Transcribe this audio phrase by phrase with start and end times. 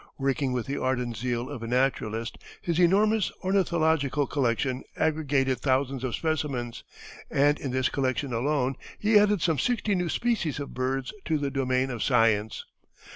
[0.17, 6.15] Working with the ardent zeal of a naturalist, his enormous ornithological collection aggregated thousands of
[6.15, 6.83] specimens,
[7.29, 11.51] and in this collection alone he added some sixty new species of birds to the
[11.51, 12.65] domain of science.